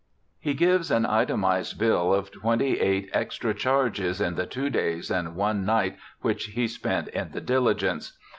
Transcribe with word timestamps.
He 0.39 0.55
gives 0.55 0.89
an 0.89 1.05
itemized 1.05 1.77
bill 1.77 2.11
of 2.11 2.31
twenty 2.31 2.79
eight 2.79 3.07
extra 3.13 3.53
charges 3.53 4.19
in 4.19 4.33
the 4.33 4.47
two 4.47 4.67
days 4.71 5.11
and 5.11 5.35
one 5.35 5.63
night 5.63 5.95
which 6.21 6.45
he 6.45 6.67
spent 6.67 7.09
in 7.09 7.31
the 7.33 7.39
diUgence. 7.41 8.13